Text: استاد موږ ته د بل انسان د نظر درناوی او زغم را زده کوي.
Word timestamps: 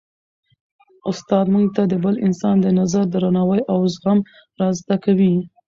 استاد 1.11 1.45
موږ 1.53 1.65
ته 1.75 1.83
د 1.91 1.93
بل 2.03 2.15
انسان 2.27 2.55
د 2.61 2.67
نظر 2.79 3.03
درناوی 3.13 3.61
او 3.73 3.79
زغم 3.93 4.19
را 4.59 4.69
زده 4.79 4.95
کوي. 5.05 5.33